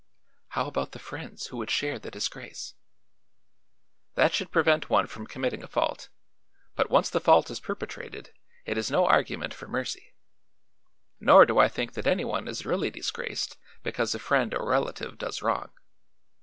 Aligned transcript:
"How 0.57 0.65
about 0.65 0.93
the 0.93 0.97
friends 0.97 1.45
who 1.45 1.57
would 1.57 1.69
share 1.69 1.99
the 1.99 2.09
disgrace?" 2.09 2.73
"That 4.15 4.33
should 4.33 4.49
prevent 4.49 4.89
one 4.89 5.05
from 5.05 5.27
committing 5.27 5.61
a 5.61 5.67
fault, 5.67 6.09
but 6.75 6.89
once 6.89 7.07
the 7.11 7.19
fault 7.21 7.51
is 7.51 7.59
perpetrated 7.59 8.33
it 8.65 8.79
is 8.79 8.89
no 8.89 9.05
argument 9.05 9.53
for 9.53 9.67
mercy. 9.67 10.15
Nor 11.19 11.45
do 11.45 11.59
I 11.59 11.67
think 11.67 11.93
that 11.93 12.07
anyone 12.07 12.47
is 12.47 12.65
really 12.65 12.89
disgraced 12.89 13.57
because 13.83 14.15
a 14.15 14.19
friend 14.19 14.55
or 14.55 14.67
relative 14.67 15.19
does 15.19 15.43
wrong. 15.43 15.69